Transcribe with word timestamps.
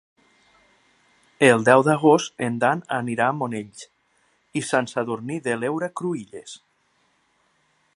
El 1.47 1.65
deu 1.67 1.83
d'agost 1.89 2.43
en 2.49 2.57
Dan 2.65 2.81
anirà 2.99 3.29
a 3.33 3.37
Monells 3.43 3.87
i 4.63 4.67
Sant 4.73 4.93
Sadurní 4.95 5.39
de 5.51 5.59
l'Heura 5.61 5.95
Cruïlles. 6.03 6.61